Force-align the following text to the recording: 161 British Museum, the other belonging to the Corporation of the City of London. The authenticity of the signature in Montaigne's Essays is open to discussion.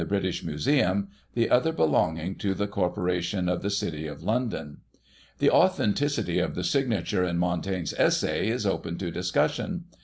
161 0.01 0.19
British 0.23 0.43
Museum, 0.43 1.07
the 1.35 1.47
other 1.51 1.71
belonging 1.71 2.33
to 2.33 2.55
the 2.55 2.65
Corporation 2.65 3.47
of 3.47 3.61
the 3.61 3.69
City 3.69 4.07
of 4.07 4.23
London. 4.23 4.77
The 5.37 5.51
authenticity 5.51 6.39
of 6.39 6.55
the 6.55 6.63
signature 6.63 7.23
in 7.23 7.37
Montaigne's 7.37 7.93
Essays 7.95 8.49
is 8.51 8.65
open 8.65 8.97
to 8.97 9.11
discussion. 9.11 9.83